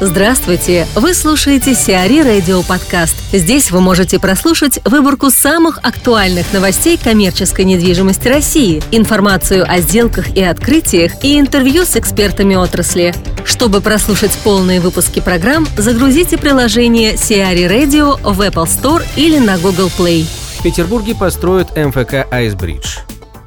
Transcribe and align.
Здравствуйте! 0.00 0.86
Вы 0.94 1.12
слушаете 1.12 1.74
Сиари 1.74 2.20
Радио 2.20 2.62
Подкаст. 2.62 3.16
Здесь 3.32 3.72
вы 3.72 3.80
можете 3.80 4.20
прослушать 4.20 4.78
выборку 4.84 5.28
самых 5.28 5.78
актуальных 5.78 6.52
новостей 6.52 6.96
коммерческой 6.96 7.64
недвижимости 7.64 8.28
России, 8.28 8.80
информацию 8.92 9.68
о 9.68 9.80
сделках 9.80 10.36
и 10.36 10.42
открытиях 10.44 11.24
и 11.24 11.40
интервью 11.40 11.84
с 11.84 11.96
экспертами 11.96 12.54
отрасли. 12.54 13.12
Чтобы 13.44 13.80
прослушать 13.80 14.38
полные 14.44 14.80
выпуски 14.80 15.18
программ, 15.18 15.66
загрузите 15.76 16.38
приложение 16.38 17.16
Сиари 17.16 17.64
Radio 17.64 18.20
в 18.22 18.40
Apple 18.40 18.66
Store 18.66 19.04
или 19.16 19.38
на 19.38 19.58
Google 19.58 19.90
Play. 19.98 20.24
В 20.60 20.62
Петербурге 20.62 21.16
построят 21.16 21.76
МФК 21.76 22.24
Айсбридж. 22.30 22.98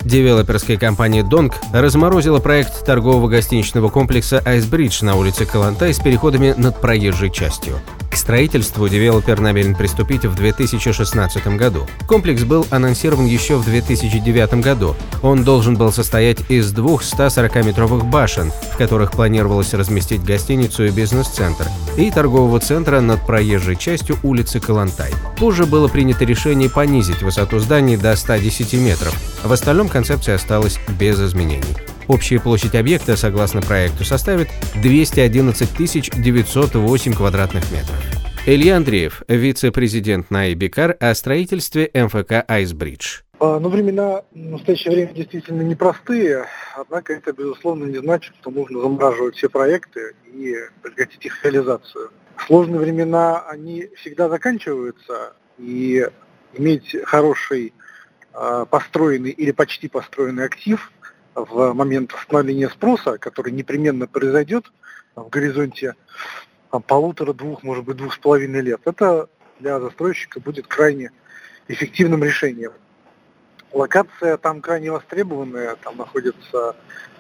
Девелоперская 0.03 0.77
компания 0.77 1.23
«Донг» 1.23 1.53
разморозила 1.73 2.39
проект 2.39 2.85
торгового 2.85 3.27
гостиничного 3.27 3.89
комплекса 3.89 4.41
«Айсбридж» 4.43 5.03
на 5.05 5.15
улице 5.15 5.45
Калантай 5.45 5.93
с 5.93 5.99
переходами 5.99 6.53
над 6.57 6.81
проезжей 6.81 7.31
частью. 7.31 7.79
К 8.11 8.17
строительству 8.17 8.89
девелопер 8.89 9.39
намерен 9.39 9.73
приступить 9.73 10.25
в 10.25 10.35
2016 10.35 11.47
году. 11.55 11.87
Комплекс 12.07 12.43
был 12.43 12.67
анонсирован 12.69 13.25
еще 13.25 13.55
в 13.55 13.63
2009 13.63 14.55
году. 14.55 14.95
Он 15.21 15.45
должен 15.45 15.77
был 15.77 15.93
состоять 15.93 16.39
из 16.49 16.73
двух 16.73 17.03
140-метровых 17.03 18.03
башен, 18.03 18.51
в 18.73 18.77
которых 18.77 19.11
планировалось 19.11 19.73
разместить 19.73 20.25
гостиницу 20.25 20.83
и 20.83 20.91
бизнес-центр, 20.91 21.67
и 21.97 22.11
торгового 22.11 22.59
центра 22.59 22.99
над 22.99 23.25
проезжей 23.25 23.77
частью 23.77 24.17
улицы 24.23 24.59
Калантай. 24.59 25.11
Позже 25.37 25.65
было 25.65 25.87
принято 25.87 26.25
решение 26.25 26.69
понизить 26.69 27.21
высоту 27.21 27.59
зданий 27.59 27.95
до 27.95 28.13
110 28.17 28.73
метров. 28.73 29.15
В 29.41 29.51
остальном 29.53 29.87
концепция 29.87 30.35
осталась 30.35 30.79
без 30.99 31.17
изменений. 31.17 31.90
Общая 32.11 32.41
площадь 32.41 32.75
объекта, 32.75 33.15
согласно 33.15 33.61
проекту, 33.61 34.03
составит 34.03 34.49
211 34.83 36.21
908 36.21 37.13
квадратных 37.13 37.71
метров. 37.71 37.95
Илья 38.45 38.75
Андреев, 38.75 39.23
вице-президент 39.29 40.29
НАИБИКАР 40.29 40.97
о 40.99 41.15
строительстве 41.15 41.89
МФК 41.93 42.43
«Айсбридж». 42.49 43.21
А, 43.39 43.59
ну, 43.61 43.69
времена 43.69 44.23
в 44.33 44.35
настоящее 44.35 44.93
время 44.93 45.13
действительно 45.13 45.61
непростые, 45.61 46.47
однако 46.75 47.13
это, 47.13 47.31
безусловно, 47.31 47.85
не 47.85 47.99
значит, 47.99 48.33
что 48.41 48.51
нужно 48.51 48.81
замораживать 48.81 49.37
все 49.37 49.47
проекты 49.47 50.13
и 50.33 50.53
прекратить 50.81 51.25
их 51.25 51.45
реализацию. 51.45 52.11
Сложные 52.45 52.81
времена, 52.81 53.39
они 53.47 53.87
всегда 53.95 54.27
заканчиваются, 54.27 55.33
и 55.57 56.05
иметь 56.55 56.93
хороший 57.05 57.73
а, 58.33 58.65
построенный 58.65 59.31
или 59.31 59.51
почти 59.51 59.87
построенный 59.87 60.43
актив 60.43 60.91
в 61.35 61.73
момент 61.73 62.13
восстановления 62.13 62.69
спроса, 62.69 63.17
который 63.17 63.51
непременно 63.51 64.07
произойдет 64.07 64.71
в 65.15 65.29
горизонте 65.29 65.95
полутора-двух, 66.87 67.63
может 67.63 67.85
быть, 67.85 67.97
двух 67.97 68.13
с 68.13 68.17
половиной 68.17 68.61
лет, 68.61 68.81
это 68.85 69.29
для 69.59 69.79
застройщика 69.79 70.39
будет 70.39 70.67
крайне 70.67 71.11
эффективным 71.67 72.23
решением. 72.23 72.73
Локация 73.71 74.37
там 74.37 74.61
крайне 74.61 74.91
востребованная, 74.91 75.75
там 75.77 75.97
находится 75.97 76.75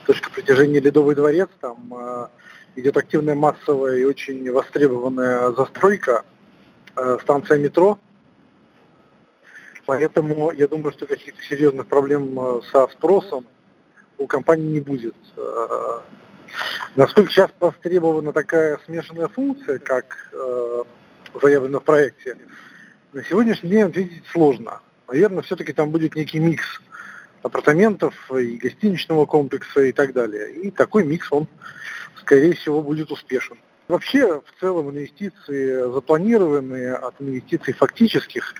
точка 0.05 0.29
притяжения 0.31 0.79
Ледовый 0.79 1.15
дворец, 1.15 1.49
там 1.61 1.93
э, 1.93 2.27
идет 2.75 2.97
активная 2.97 3.35
массовая 3.35 3.97
и 3.97 4.03
очень 4.03 4.51
востребованная 4.51 5.51
застройка, 5.51 6.25
э, 6.95 7.17
станция 7.21 7.57
метро, 7.57 7.99
Поэтому 9.85 10.51
я 10.51 10.67
думаю, 10.67 10.93
что 10.93 11.05
каких-то 11.05 11.41
серьезных 11.41 11.87
проблем 11.87 12.61
со 12.71 12.87
спросом 12.87 13.45
у 14.21 14.27
компании 14.27 14.67
не 14.67 14.79
будет. 14.79 15.15
Э, 15.35 15.99
насколько 16.95 17.31
сейчас 17.31 17.49
востребована 17.59 18.33
такая 18.33 18.79
смешанная 18.85 19.27
функция, 19.27 19.79
как 19.79 20.29
э, 20.31 20.83
заявлено 21.41 21.79
в 21.79 21.83
проекте, 21.83 22.37
на 23.13 23.23
сегодняшний 23.23 23.69
день 23.69 23.83
ответить 23.83 24.23
сложно. 24.31 24.81
Наверное, 25.07 25.41
все-таки 25.41 25.73
там 25.73 25.89
будет 25.91 26.15
некий 26.15 26.39
микс 26.39 26.65
апартаментов 27.41 28.13
и 28.31 28.57
гостиничного 28.57 29.25
комплекса 29.25 29.81
и 29.81 29.91
так 29.91 30.13
далее. 30.13 30.53
И 30.53 30.71
такой 30.71 31.03
микс, 31.03 31.27
он, 31.31 31.47
скорее 32.19 32.53
всего, 32.53 32.81
будет 32.81 33.11
успешен. 33.11 33.57
Вообще, 33.87 34.39
в 34.39 34.59
целом, 34.59 34.91
инвестиции 34.91 35.91
запланированные 35.91 36.93
от 36.93 37.15
инвестиций 37.19 37.73
фактических, 37.73 38.53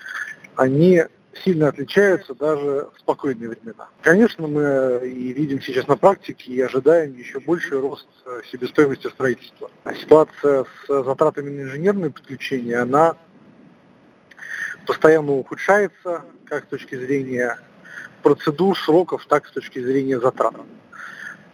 они 0.56 1.04
сильно 1.44 1.68
отличаются 1.68 2.34
даже 2.34 2.88
в 2.94 3.00
спокойные 3.00 3.50
времена. 3.50 3.88
Конечно, 4.02 4.46
мы 4.46 5.00
и 5.04 5.32
видим 5.32 5.60
сейчас 5.60 5.86
на 5.88 5.96
практике 5.96 6.52
и 6.52 6.60
ожидаем 6.60 7.14
еще 7.14 7.40
больший 7.40 7.80
рост 7.80 8.08
э, 8.26 8.40
себестоимости 8.50 9.08
строительства. 9.08 9.70
Ситуация 10.00 10.64
с 10.64 11.04
затратами 11.04 11.50
на 11.50 11.62
инженерные 11.62 12.10
подключения, 12.10 12.78
она 12.78 13.16
постоянно 14.86 15.32
ухудшается, 15.32 16.22
как 16.46 16.64
с 16.64 16.68
точки 16.68 16.96
зрения 16.96 17.58
процедур, 18.22 18.76
сроков, 18.78 19.26
так 19.26 19.46
и 19.46 19.48
с 19.48 19.52
точки 19.52 19.80
зрения 19.80 20.20
затрат. 20.20 20.54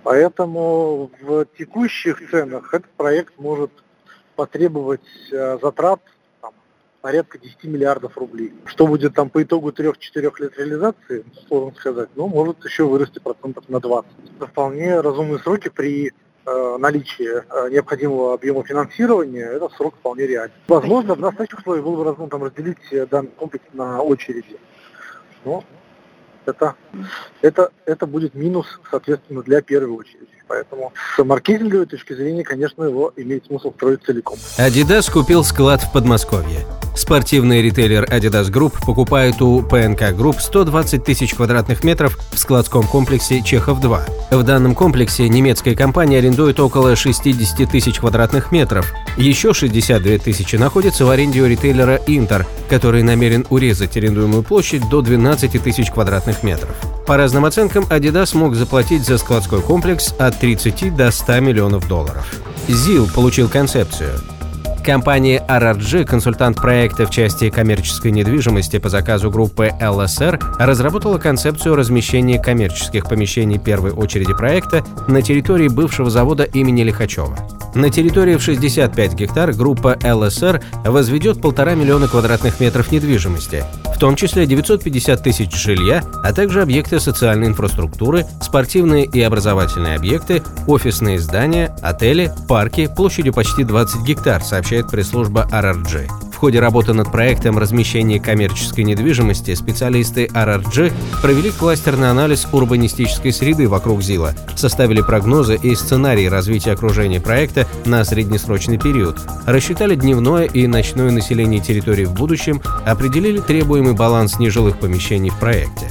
Поэтому 0.02 1.10
в 1.20 1.46
текущих 1.58 2.30
ценах 2.30 2.72
этот 2.72 2.90
проект 2.92 3.36
может 3.38 3.70
потребовать 4.36 5.00
э, 5.32 5.58
затрат 5.60 6.00
порядка 7.08 7.38
10 7.38 7.64
миллиардов 7.64 8.18
рублей. 8.18 8.52
Что 8.66 8.86
будет 8.86 9.14
там 9.14 9.30
по 9.30 9.42
итогу 9.42 9.70
3-4 9.70 9.94
лет 10.40 10.58
реализации, 10.58 11.24
сложно 11.46 11.74
сказать, 11.74 12.10
но 12.16 12.28
может 12.28 12.62
еще 12.66 12.84
вырасти 12.84 13.18
процентов 13.18 13.66
на 13.70 13.80
20. 13.80 14.10
Это 14.36 14.46
вполне 14.46 15.00
разумные 15.00 15.38
сроки 15.38 15.70
при 15.70 16.12
э, 16.44 16.76
наличии 16.78 17.30
э, 17.30 17.70
необходимого 17.70 18.34
объема 18.34 18.62
финансирования, 18.62 19.46
этот 19.46 19.72
срок 19.72 19.94
вполне 19.94 20.26
реален. 20.26 20.52
Возможно, 20.66 21.14
в 21.14 21.20
настоящих 21.20 21.60
условиях 21.60 21.82
было 21.86 21.96
бы 21.96 22.04
разумно 22.04 22.28
там 22.28 22.44
разделить 22.44 23.08
данный 23.10 23.30
комплекс 23.30 23.64
на 23.72 24.02
очереди. 24.02 24.58
Но 25.46 25.64
это, 26.44 26.74
это, 27.40 27.70
это 27.86 28.06
будет 28.06 28.34
минус, 28.34 28.66
соответственно, 28.90 29.42
для 29.42 29.62
первой 29.62 29.96
очереди. 29.96 30.28
Поэтому 30.46 30.92
с 31.16 31.24
маркетинговой 31.24 31.86
точки 31.86 32.12
зрения, 32.12 32.44
конечно, 32.44 32.84
его 32.84 33.14
имеет 33.16 33.46
смысл 33.46 33.72
строить 33.72 34.04
целиком. 34.04 34.36
Adidas 34.58 35.10
купил 35.10 35.42
склад 35.42 35.80
в 35.80 35.90
Подмосковье. 35.90 36.66
Спортивный 36.98 37.62
ритейлер 37.62 38.04
Adidas 38.06 38.50
Group 38.50 38.84
покупает 38.84 39.40
у 39.40 39.62
ПНК 39.62 40.10
Group 40.10 40.40
120 40.40 41.04
тысяч 41.04 41.32
квадратных 41.32 41.84
метров 41.84 42.18
в 42.32 42.38
складском 42.38 42.82
комплексе 42.82 43.40
Чехов-2. 43.40 44.36
В 44.36 44.42
данном 44.42 44.74
комплексе 44.74 45.28
немецкая 45.28 45.76
компания 45.76 46.18
арендует 46.18 46.58
около 46.58 46.96
60 46.96 47.70
тысяч 47.70 48.00
квадратных 48.00 48.50
метров. 48.50 48.92
Еще 49.16 49.54
62 49.54 50.18
тысячи 50.18 50.56
находятся 50.56 51.06
в 51.06 51.10
аренде 51.10 51.40
у 51.40 51.46
ритейлера 51.46 52.00
Интер, 52.08 52.44
который 52.68 53.04
намерен 53.04 53.46
урезать 53.48 53.96
арендуемую 53.96 54.42
площадь 54.42 54.86
до 54.90 55.00
12 55.00 55.62
тысяч 55.62 55.92
квадратных 55.92 56.42
метров. 56.42 56.74
По 57.06 57.16
разным 57.16 57.44
оценкам, 57.44 57.84
Adidas 57.84 58.36
мог 58.36 58.56
заплатить 58.56 59.06
за 59.06 59.18
складской 59.18 59.60
комплекс 59.60 60.12
от 60.18 60.40
30 60.40 60.96
до 60.96 61.12
100 61.12 61.40
миллионов 61.40 61.86
долларов. 61.86 62.26
ЗИЛ 62.66 63.08
получил 63.14 63.48
концепцию. 63.48 64.20
Компания 64.88 65.44
RRG, 65.46 66.06
консультант 66.06 66.56
проекта 66.56 67.04
в 67.04 67.10
части 67.10 67.50
коммерческой 67.50 68.10
недвижимости 68.10 68.78
по 68.78 68.88
заказу 68.88 69.30
группы 69.30 69.70
LSR, 69.78 70.42
разработала 70.58 71.18
концепцию 71.18 71.76
размещения 71.76 72.40
коммерческих 72.40 73.06
помещений 73.06 73.58
первой 73.58 73.90
очереди 73.90 74.32
проекта 74.32 74.82
на 75.06 75.20
территории 75.20 75.68
бывшего 75.68 76.08
завода 76.08 76.44
имени 76.44 76.84
Лихачева. 76.84 77.36
На 77.74 77.90
территории 77.90 78.36
в 78.36 78.42
65 78.42 79.12
гектар 79.12 79.52
группа 79.52 79.98
ЛСР 80.02 80.62
возведет 80.86 81.42
полтора 81.42 81.74
миллиона 81.74 82.08
квадратных 82.08 82.58
метров 82.58 82.90
недвижимости, 82.90 83.64
в 83.94 83.98
том 83.98 84.16
числе 84.16 84.46
950 84.46 85.22
тысяч 85.22 85.54
жилья, 85.54 86.02
а 86.22 86.32
также 86.32 86.62
объекты 86.62 87.00
социальной 87.00 87.48
инфраструктуры, 87.48 88.26
спортивные 88.40 89.04
и 89.04 89.20
образовательные 89.20 89.96
объекты, 89.96 90.42
офисные 90.66 91.18
здания, 91.18 91.76
отели, 91.82 92.32
парки 92.48 92.88
площадью 92.94 93.32
почти 93.32 93.64
20 93.64 94.02
гектар, 94.02 94.42
сообщает 94.42 94.77
пресс-служба 94.86 95.48
RRG. 95.50 96.08
В 96.32 96.40
ходе 96.40 96.60
работы 96.60 96.92
над 96.92 97.10
проектом 97.10 97.58
размещения 97.58 98.20
коммерческой 98.20 98.84
недвижимости 98.84 99.54
специалисты 99.56 100.26
RRG 100.26 100.92
провели 101.20 101.50
кластерный 101.50 102.10
анализ 102.10 102.46
урбанистической 102.52 103.32
среды 103.32 103.68
вокруг 103.68 104.02
ЗИЛа, 104.02 104.34
составили 104.54 105.00
прогнозы 105.00 105.58
и 105.60 105.74
сценарии 105.74 106.26
развития 106.26 106.70
окружения 106.72 107.20
проекта 107.20 107.66
на 107.86 108.04
среднесрочный 108.04 108.78
период, 108.78 109.18
рассчитали 109.46 109.96
дневное 109.96 110.44
и 110.44 110.68
ночное 110.68 111.10
население 111.10 111.60
территории 111.60 112.04
в 112.04 112.14
будущем, 112.14 112.62
определили 112.86 113.40
требуемый 113.40 113.94
баланс 113.94 114.38
нежилых 114.38 114.78
помещений 114.78 115.30
в 115.30 115.38
проекте. 115.40 115.90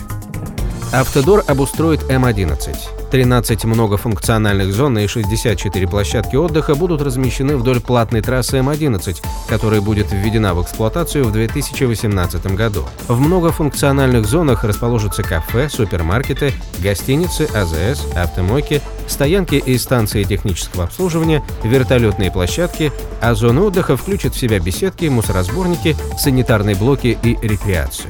Автодор 0.93 1.43
обустроит 1.47 2.03
М11. 2.03 2.77
13 3.11 3.65
многофункциональных 3.65 4.73
зон 4.73 4.97
и 4.97 5.07
64 5.07 5.87
площадки 5.87 6.35
отдыха 6.35 6.75
будут 6.75 7.01
размещены 7.01 7.57
вдоль 7.57 7.81
платной 7.81 8.21
трассы 8.21 8.57
М11, 8.57 9.21
которая 9.49 9.81
будет 9.81 10.11
введена 10.11 10.53
в 10.53 10.61
эксплуатацию 10.61 11.25
в 11.25 11.31
2018 11.31 12.55
году. 12.55 12.85
В 13.07 13.19
многофункциональных 13.19 14.25
зонах 14.25 14.63
расположатся 14.63 15.23
кафе, 15.23 15.69
супермаркеты, 15.69 16.53
гостиницы, 16.79 17.49
АЗС, 17.53 18.05
автомойки, 18.15 18.81
стоянки 19.07 19.55
и 19.55 19.77
станции 19.77 20.23
технического 20.23 20.85
обслуживания, 20.85 21.43
вертолетные 21.63 22.31
площадки, 22.31 22.93
а 23.21 23.35
зоны 23.35 23.61
отдыха 23.61 23.97
включат 23.97 24.35
в 24.35 24.39
себя 24.39 24.59
беседки, 24.59 25.05
мусоросборники, 25.05 25.97
санитарные 26.17 26.75
блоки 26.75 27.17
и 27.21 27.37
рекреацию. 27.45 28.09